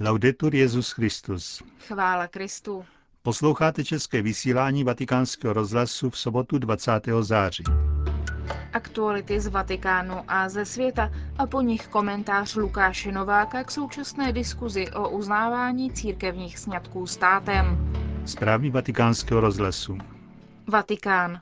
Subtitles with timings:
[0.00, 1.62] Laudetur Jezus Christus.
[1.88, 2.84] Chvála Kristu.
[3.22, 6.92] Posloucháte české vysílání Vatikánského rozhlasu v sobotu 20.
[7.20, 7.64] září.
[8.72, 14.90] Aktuality z Vatikánu a ze světa a po nich komentář Lukáše Nováka k současné diskuzi
[14.90, 17.92] o uznávání církevních sňatků státem.
[18.24, 19.98] Zprávy vatikánského rozhlasu.
[20.66, 21.40] Vatikán.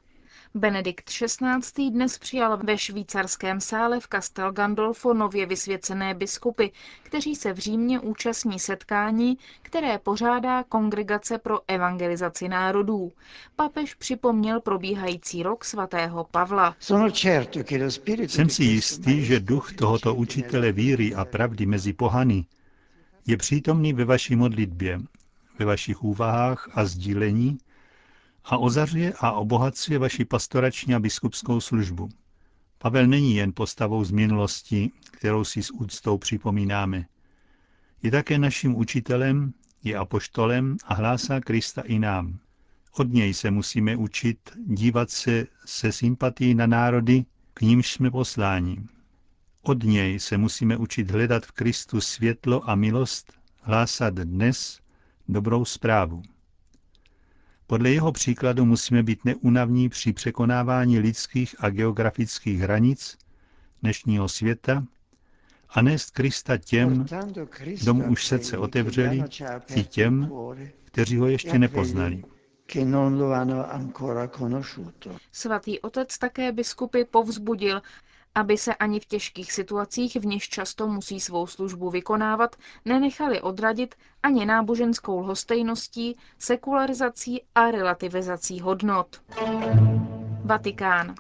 [0.57, 1.91] Benedikt XVI.
[1.91, 6.67] dnes přijal ve švýcarském sále v Castel Gandolfo nově vysvěcené biskupy,
[7.03, 13.13] kteří se v Římě účastní setkání, které pořádá Kongregace pro evangelizaci národů.
[13.57, 16.77] Papež připomněl probíhající rok svatého Pavla.
[18.27, 22.45] Jsem si jistý, že duch tohoto učitele víry a pravdy mezi pohany
[23.27, 25.01] je přítomný ve vaší modlitbě,
[25.59, 27.59] ve vašich úvahách a sdílení,
[28.45, 32.09] a ozařuje a obohacuje vaši pastorační a biskupskou službu.
[32.79, 37.07] Pavel není jen postavou z minulosti, kterou si s úctou připomínáme.
[38.03, 39.53] Je také naším učitelem,
[39.85, 42.39] je apoštolem a hlásá Krista i nám.
[42.93, 48.79] Od něj se musíme učit dívat se se sympatií na národy, k nímž jsme posláni.
[49.63, 54.81] Od něj se musíme učit hledat v Kristu světlo a milost, hlásat dnes
[55.29, 56.23] dobrou zprávu.
[57.67, 63.19] Podle jeho příkladu musíme být neunavní při překonávání lidských a geografických hranic
[63.83, 64.85] dnešního světa
[65.71, 67.07] a nést Krista těm,
[67.81, 69.23] kdo mu už srdce otevřeli,
[69.75, 70.31] i těm,
[70.85, 72.25] kteří ho ještě nepoznali.
[75.33, 77.83] Svatý otec také biskupy povzbudil,
[78.35, 83.95] aby se ani v těžkých situacích, v nichž často musí svou službu vykonávat, nenechali odradit
[84.23, 89.23] ani náboženskou lhostejností, sekularizací a relativizací hodnot.
[90.45, 91.15] Vatikán.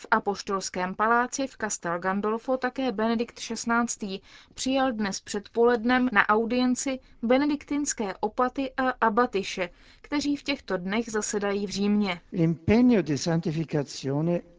[0.00, 4.20] V apoštolském paláci v Castel Gandolfo také Benedikt XVI.
[4.54, 9.68] přijal dnes předpolednem na audienci benediktinské opaty a abatyše,
[10.00, 12.20] kteří v těchto dnech zasedají v Římě.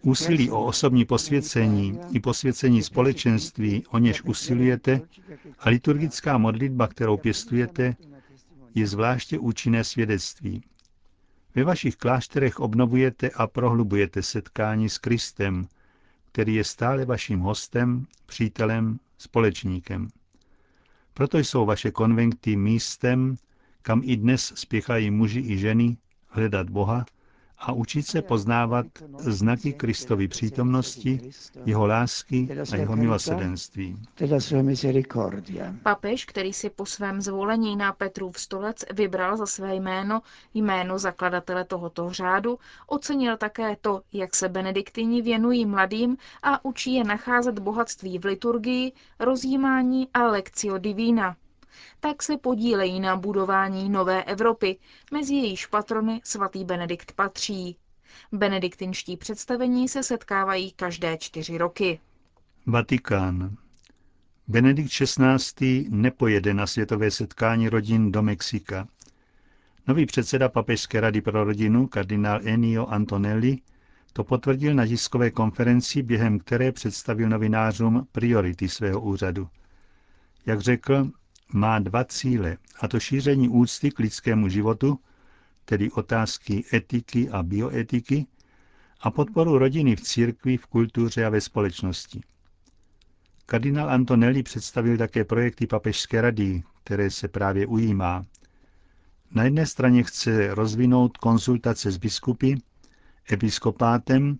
[0.01, 5.01] Úsilí o osobní posvěcení i posvěcení společenství, o něž usilujete,
[5.59, 7.95] a liturgická modlitba, kterou pěstujete,
[8.75, 10.63] je zvláště účinné svědectví.
[11.55, 15.67] Ve vašich klášterech obnovujete a prohlubujete setkání s Kristem,
[16.31, 20.07] který je stále vaším hostem, přítelem, společníkem.
[21.13, 23.35] Proto jsou vaše konventy místem,
[23.81, 25.97] kam i dnes spěchají muži i ženy
[26.27, 27.05] hledat Boha
[27.61, 28.85] a učit se poznávat
[29.17, 31.31] znaky Kristovy přítomnosti,
[31.65, 33.97] jeho lásky a jeho milosedenství.
[35.83, 40.21] Papež, který si po svém zvolení na Petrův stolec vybral za své jméno
[40.53, 47.03] jméno zakladatele tohoto řádu, ocenil také to, jak se benediktini věnují mladým a učí je
[47.03, 51.35] nacházet bohatství v liturgii, rozjímání a lekcio divína
[51.99, 54.77] tak se podílejí na budování nové Evropy,
[55.11, 57.77] mezi jejíž patrony svatý Benedikt patří.
[58.31, 61.99] Benediktinští představení se setkávají každé čtyři roky.
[62.65, 63.55] Vatikán.
[64.47, 65.85] Benedikt XVI.
[65.89, 68.87] nepojede na světové setkání rodin do Mexika.
[69.87, 73.57] Nový předseda Papežské rady pro rodinu, kardinál Ennio Antonelli,
[74.13, 79.47] to potvrdil na tiskové konferenci, během které představil novinářům priority svého úřadu.
[80.45, 81.11] Jak řekl,
[81.53, 84.99] má dva cíle, a to šíření úcty k lidskému životu,
[85.65, 88.25] tedy otázky etiky a bioetiky,
[89.01, 92.21] a podporu rodiny v církvi, v kultuře a ve společnosti.
[93.45, 98.25] Kardinál Antonelli představil také projekty Papežské rady, které se právě ujímá.
[99.31, 102.53] Na jedné straně chce rozvinout konzultace s biskupy,
[103.31, 104.37] episkopátem,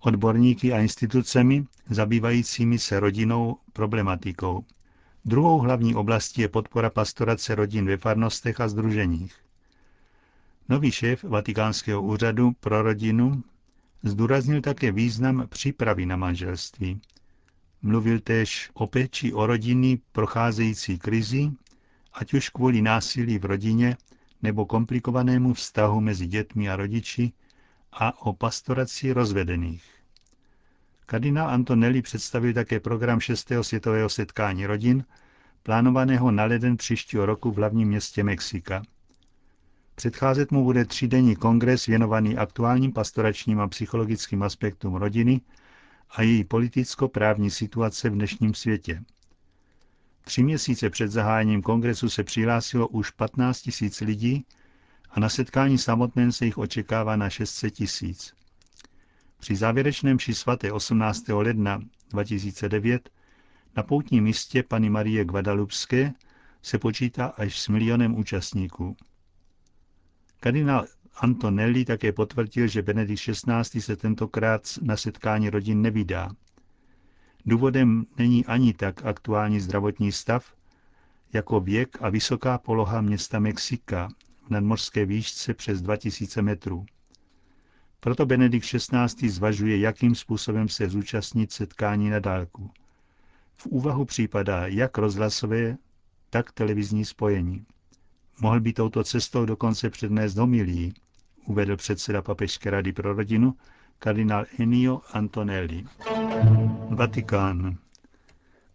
[0.00, 4.64] odborníky a institucemi zabývajícími se rodinou problematikou.
[5.26, 9.36] Druhou hlavní oblastí je podpora pastorace rodin ve farnostech a združeních.
[10.68, 13.44] Nový šéf Vatikánského úřadu pro rodinu
[14.02, 17.00] zdůraznil také význam přípravy na manželství.
[17.82, 21.50] Mluvil též o péči o rodiny procházející krizi,
[22.12, 23.96] ať už kvůli násilí v rodině
[24.42, 27.32] nebo komplikovanému vztahu mezi dětmi a rodiči
[27.92, 29.84] a o pastoraci rozvedených.
[31.06, 33.52] Kardinál Antonelli představil také program 6.
[33.62, 35.04] světového setkání rodin,
[35.62, 38.82] plánovaného na leden příštího roku v hlavním městě Mexika.
[39.94, 45.40] Předcházet mu bude třídenní kongres věnovaný aktuálním pastoračním a psychologickým aspektům rodiny
[46.10, 49.02] a její politicko-právní situace v dnešním světě.
[50.24, 54.44] Tři měsíce před zahájením kongresu se přihlásilo už 15 tisíc lidí
[55.10, 58.34] a na setkání samotném se jich očekává na 600 tisíc.
[59.44, 61.28] Při závěrečném ši svaté 18.
[61.28, 63.10] ledna 2009
[63.76, 66.12] na poutním místě Pany Marie Guadalupské
[66.62, 68.96] se počítá až s milionem účastníků.
[70.40, 70.86] Kardinál
[71.16, 73.80] Antonelli také potvrdil, že Benedikt XVI.
[73.80, 76.30] se tentokrát na setkání rodin nevydá.
[77.46, 80.54] Důvodem není ani tak aktuální zdravotní stav,
[81.32, 84.08] jako věk a vysoká poloha města Mexika
[84.46, 86.86] v nadmořské výšce přes 2000 metrů.
[88.04, 89.28] Proto Benedikt XVI.
[89.28, 92.70] zvažuje, jakým způsobem se zúčastnit setkání na dálku.
[93.54, 95.76] V úvahu případá jak rozhlasové,
[96.30, 97.66] tak televizní spojení.
[98.40, 100.94] Mohl by touto cestou dokonce přednést homilí,
[101.46, 103.54] uvedl předseda Papežské rady pro rodinu,
[103.98, 105.84] kardinál Ennio Antonelli.
[106.90, 107.76] Vatikán.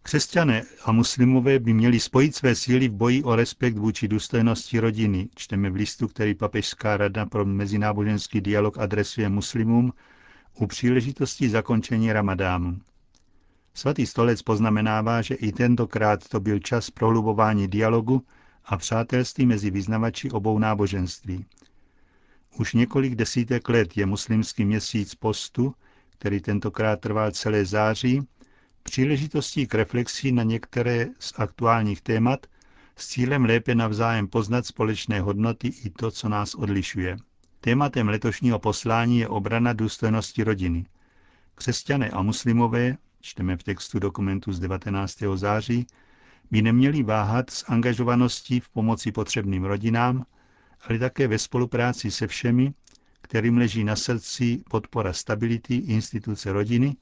[0.02, 5.28] Křesťané a muslimové by měli spojit své síly v boji o respekt vůči důstojnosti rodiny,
[5.34, 9.92] čteme v listu, který Papežská rada pro mezináboženský dialog adresuje muslimům
[10.54, 12.80] u příležitosti zakončení ramadánu.
[13.74, 18.24] Svatý stolec poznamenává, že i tentokrát to byl čas prohlubování dialogu
[18.64, 21.44] a přátelství mezi vyznavači obou náboženství.
[22.58, 25.74] Už několik desítek let je muslimský měsíc postu,
[26.10, 28.20] který tentokrát trval celé září,
[28.82, 32.46] příležitostí k reflexi na některé z aktuálních témat
[32.96, 37.16] s cílem lépe navzájem poznat společné hodnoty i to, co nás odlišuje.
[37.60, 40.86] Tématem letošního poslání je obrana důstojnosti rodiny.
[41.54, 45.18] Křesťané a muslimové, čteme v textu dokumentu z 19.
[45.34, 45.86] září,
[46.50, 50.24] by neměli váhat s angažovaností v pomoci potřebným rodinám,
[50.88, 52.74] ale také ve spolupráci se všemi,
[53.22, 56.96] kterým leží na srdci podpora stability instituce rodiny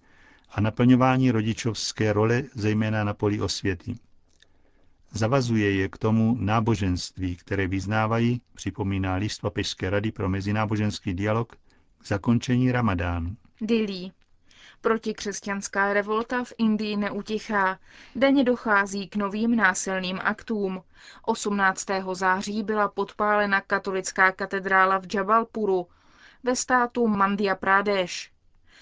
[0.50, 3.94] a naplňování rodičovské role, zejména na poli osvěty.
[5.10, 11.56] Zavazuje je k tomu náboženství, které vyznávají, připomíná list Papežské rady pro mezináboženský dialog,
[11.98, 13.36] k zakončení ramadánu.
[13.60, 14.10] Dili.
[14.80, 17.78] Protikřesťanská revolta v Indii neutichá.
[18.16, 20.82] Denně dochází k novým násilným aktům.
[21.26, 21.86] 18.
[22.12, 25.86] září byla podpálena katolická katedrála v Jabalpuru
[26.42, 28.37] ve státu Mandhya Pradesh.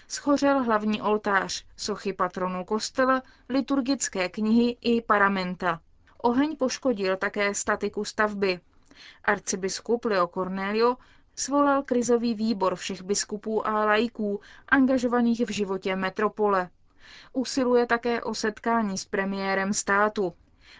[0.09, 5.81] Schořel hlavní oltář, sochy patronů kostela, liturgické knihy i paramenta.
[6.19, 8.61] Oheň poškodil také statiku stavby.
[9.25, 10.97] Arcibiskup Leo Cornelio
[11.35, 16.71] svolal krizový výbor všech biskupů a laiků angažovaných v životě metropole.
[17.33, 20.33] Usiluje také o setkání s premiérem státu.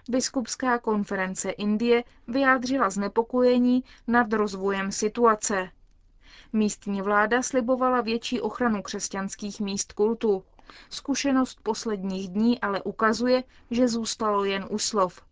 [0.09, 5.71] Biskupská konference Indie vyjádřila znepokojení nad rozvojem situace.
[6.57, 10.45] Místní vláda slibovala větší ochranu křesťanských míst kultu.
[10.91, 15.23] Zkušenost posledních dní ale ukazuje, že zůstalo jen u slov.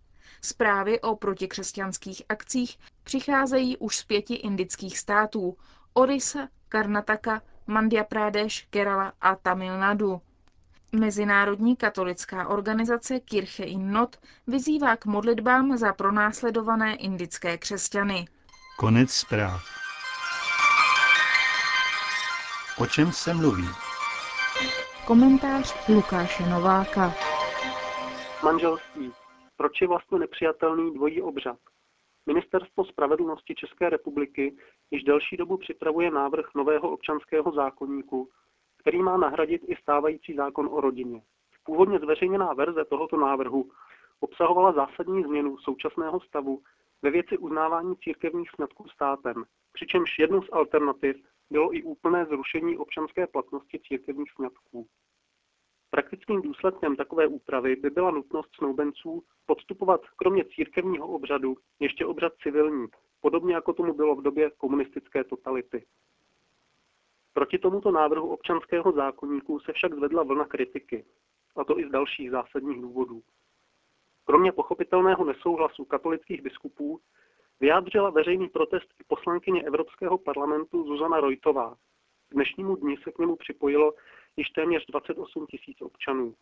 [0.40, 5.56] Zprávy o protikřesťanských akcích přicházejí už z pěti indických států–
[5.94, 10.20] Orisa, Karnataka, Mandhya Pradesh, Kerala a Tamil Nadu.
[10.92, 14.16] Mezinárodní katolická organizace Kirche in Not
[14.46, 18.28] vyzývá k modlitbám za pronásledované indické křesťany.
[18.78, 19.83] Konec zpráv.
[22.78, 23.68] O čem se mluví?
[25.06, 27.14] Komentář Lukáše Nováka.
[28.44, 29.12] Manželství.
[29.56, 31.58] Proč je vlastně nepřijatelný dvojí obřad?
[32.26, 34.56] Ministerstvo spravedlnosti České republiky
[34.90, 38.30] již delší dobu připravuje návrh nového občanského zákonníku,
[38.78, 41.22] který má nahradit i stávající zákon o rodině.
[41.64, 43.70] Původně zveřejněná verze tohoto návrhu
[44.20, 46.62] obsahovala zásadní změnu současného stavu
[47.02, 51.16] ve věci uznávání církevních sňatků státem, přičemž jednou z alternativ
[51.50, 54.88] bylo i úplné zrušení občanské platnosti církevních sňatků.
[55.90, 62.86] Praktickým důsledkem takové úpravy by byla nutnost snoubenců podstupovat kromě církevního obřadu ještě obřad civilní,
[63.20, 65.86] podobně jako tomu bylo v době komunistické totality.
[67.32, 71.04] Proti tomuto návrhu občanského zákonníku se však zvedla vlna kritiky,
[71.56, 73.22] a to i z dalších zásadních důvodů.
[74.24, 77.00] Kromě pochopitelného nesouhlasu katolických biskupů
[77.60, 81.74] vyjádřila veřejný protest i poslankyně Evropského parlamentu Zuzana Rojtová.
[82.28, 83.92] K dnešnímu dni se k němu připojilo
[84.36, 86.34] již téměř 28 tisíc občanů.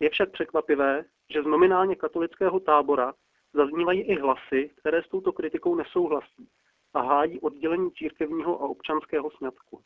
[0.00, 3.14] Je však překvapivé, že z nominálně katolického tábora
[3.52, 6.48] zaznívají i hlasy, které s touto kritikou nesouhlasí
[6.94, 9.82] a hájí oddělení církevního a občanského sňatku.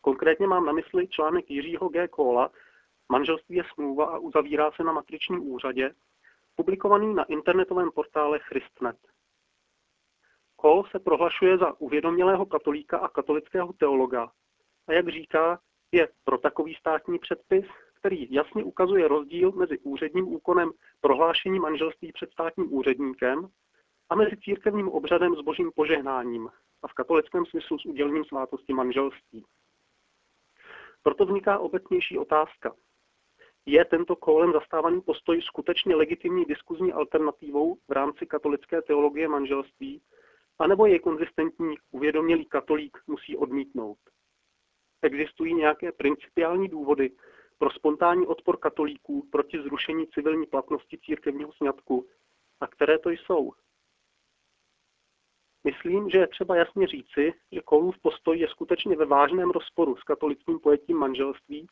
[0.00, 2.08] Konkrétně mám na mysli článek Jiřího G.
[2.08, 2.50] Kola
[3.12, 5.94] Manželství je smlouva a uzavírá se na matričním úřadě,
[6.56, 8.96] publikovaný na internetovém portále Christnet.
[10.62, 14.30] Kohl se prohlašuje za uvědomělého katolíka a katolického teologa
[14.88, 15.60] a jak říká,
[15.92, 17.64] je pro takový státní předpis,
[17.94, 23.48] který jasně ukazuje rozdíl mezi úředním úkonem prohlášení manželství před státním úředníkem
[24.10, 26.48] a mezi církevním obřadem s božím požehnáním
[26.82, 29.44] a v katolickém smyslu s udělením svátosti manželství.
[31.02, 32.74] Proto vzniká obecnější otázka.
[33.66, 40.02] Je tento kolem zastávaný postoj skutečně legitimní diskuzní alternativou v rámci katolické teologie manželství,
[40.62, 43.98] anebo je konzistentní uvědomělý katolík musí odmítnout?
[45.02, 47.10] Existují nějaké principiální důvody
[47.58, 52.08] pro spontánní odpor katolíků proti zrušení civilní platnosti církevního sňatku
[52.60, 53.52] a které to jsou?
[55.64, 60.02] Myslím, že je třeba jasně říci, že Koulův postoj je skutečně ve vážném rozporu s
[60.02, 61.66] katolickým pojetím manželství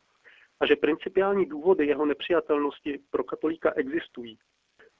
[0.60, 4.38] a že principiální důvody jeho nepřijatelnosti pro katolíka existují.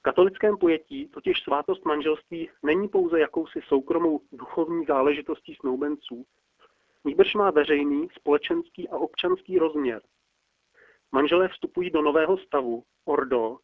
[0.00, 6.26] V katolickém pojetí totiž svátost manželství není pouze jakousi soukromou duchovní záležitostí snoubenců,
[7.04, 10.02] nýbrž má veřejný, společenský a občanský rozměr.
[11.12, 13.58] Manželé vstupují do nového stavu, ordo,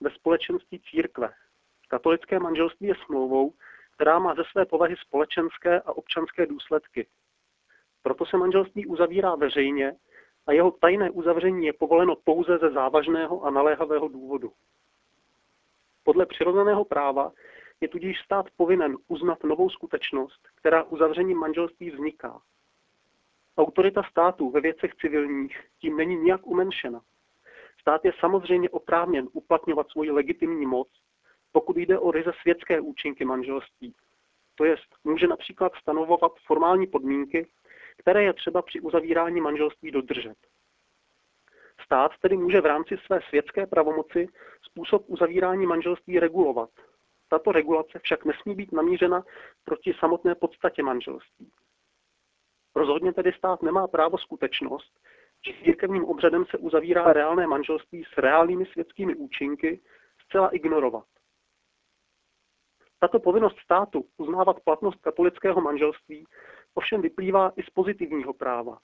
[0.00, 1.32] ve společenství církve.
[1.88, 3.54] Katolické manželství je smlouvou,
[3.94, 7.06] která má ze své povahy společenské a občanské důsledky.
[8.02, 9.96] Proto se manželství uzavírá veřejně
[10.46, 14.52] a jeho tajné uzavření je povoleno pouze ze závažného a naléhavého důvodu.
[16.04, 17.32] Podle přirozeného práva
[17.80, 22.40] je tudíž stát povinen uznat novou skutečnost, která uzavřením manželství vzniká.
[23.58, 27.00] Autorita státu ve věcech civilních tím není nijak umenšena.
[27.80, 30.88] Stát je samozřejmě oprávněn uplatňovat svoji legitimní moc
[31.52, 33.94] pokud jde o ryze světské účinky manželství.
[34.54, 37.46] To jest, může například stanovovat formální podmínky,
[37.96, 40.36] které je třeba při uzavírání manželství dodržet.
[41.84, 44.28] Stát tedy může v rámci své světské pravomoci
[44.62, 46.70] způsob uzavírání manželství regulovat.
[47.28, 49.24] Tato regulace však nesmí být namířena
[49.64, 51.50] proti samotné podstatě manželství.
[52.74, 54.92] Rozhodně tedy stát nemá právo skutečnost,
[55.46, 59.80] že církevním obřadem se uzavírá reálné manželství s reálnými světskými účinky,
[60.26, 61.04] zcela ignorovat.
[63.00, 66.26] Tato povinnost státu uznávat platnost katolického manželství
[66.74, 68.78] ovšem vyplývá i z pozitivního práva.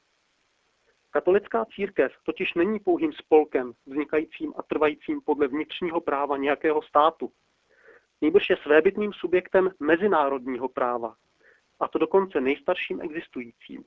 [1.11, 7.33] Katolická církev totiž není pouhým spolkem vznikajícím a trvajícím podle vnitřního práva nějakého státu.
[8.21, 11.15] Nejbrž je svébytným subjektem mezinárodního práva,
[11.81, 13.85] a to dokonce nejstarším existujícím.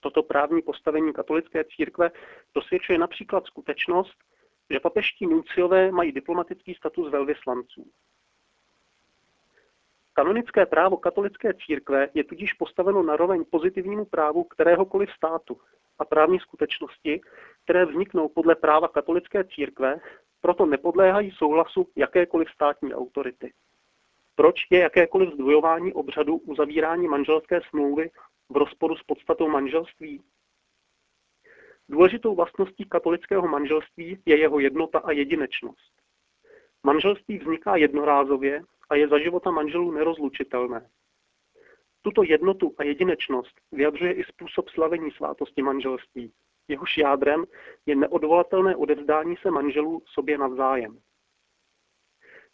[0.00, 2.10] Toto právní postavení katolické církve
[2.54, 4.16] dosvědčuje například skutečnost,
[4.70, 7.92] že papeští nunciové mají diplomatický status velvyslanců.
[10.18, 15.60] Kanonické právo katolické církve je tudíž postaveno na roveň pozitivnímu právu kteréhokoliv státu
[15.98, 17.20] a právní skutečnosti,
[17.64, 20.00] které vzniknou podle práva katolické církve,
[20.40, 23.52] proto nepodléhají souhlasu jakékoliv státní autority.
[24.34, 28.10] Proč je jakékoliv zdvojování obřadu uzavírání manželské smlouvy
[28.48, 30.22] v rozporu s podstatou manželství?
[31.88, 35.92] Důležitou vlastností katolického manželství je jeho jednota a jedinečnost.
[36.82, 40.90] Manželství vzniká jednorázově a je za života manželů nerozlučitelné.
[42.02, 46.32] Tuto jednotu a jedinečnost vyjadřuje i způsob slavení svátosti manželství.
[46.68, 47.44] Jehož jádrem
[47.86, 50.98] je neodvolatelné odevzdání se manželů sobě navzájem.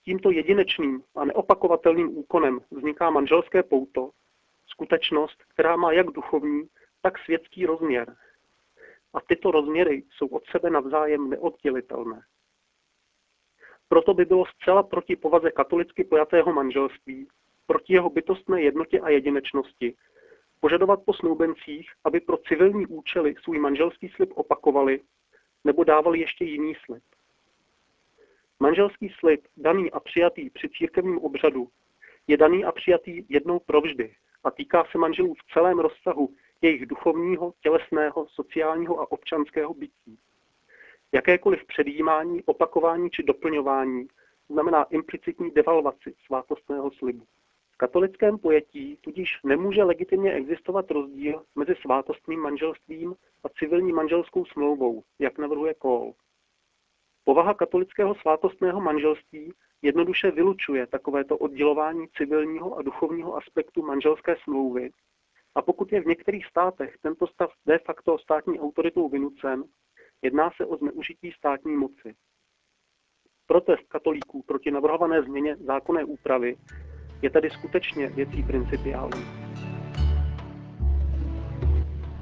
[0.05, 4.11] Tímto jedinečným a neopakovatelným úkonem vzniká manželské pouto,
[4.67, 6.69] skutečnost, která má jak duchovní,
[7.03, 8.17] tak světský rozměr.
[9.15, 12.23] A tyto rozměry jsou od sebe navzájem neoddělitelné.
[13.89, 17.29] Proto by bylo zcela proti povaze katolicky pojatého manželství,
[17.67, 19.95] proti jeho bytostné jednotě a jedinečnosti,
[20.61, 25.01] požadovat po snoubencích, aby pro civilní účely svůj manželský slib opakovali
[25.65, 27.03] nebo dávali ještě jiný slib.
[28.61, 31.69] Manželský slib, daný a přijatý při církevním obřadu,
[32.27, 34.15] je daný a přijatý jednou provždy
[34.45, 40.19] a týká se manželů v celém rozsahu jejich duchovního, tělesného, sociálního a občanského bytí.
[41.15, 44.09] Jakékoliv předjímání, opakování či doplňování
[44.49, 47.25] znamená implicitní devalvaci svátostného slibu.
[47.73, 55.03] V katolickém pojetí tudíž nemůže legitimně existovat rozdíl mezi svátostným manželstvím a civilní manželskou smlouvou,
[55.19, 56.13] jak navrhuje Kohl.
[57.25, 59.53] Povaha katolického svátostného manželství
[59.83, 64.91] jednoduše vylučuje takovéto oddělování civilního a duchovního aspektu manželské smlouvy
[65.55, 69.65] a pokud je v některých státech tento stav de facto státní autoritou vynucen,
[70.25, 72.15] Jedná se o zneužití státní moci.
[73.47, 76.57] Protest katolíků proti navrhované změně zákonné úpravy
[77.23, 79.25] je tedy skutečně věcí principiální.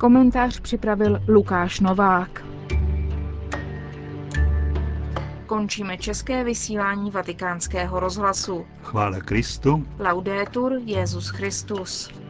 [0.00, 2.44] Komentář připravil Lukáš Novák.
[5.46, 8.66] Končíme české vysílání vatikánského rozhlasu.
[8.82, 9.86] Chvále Kristu.
[9.98, 12.21] Laudetur Jezus Christus.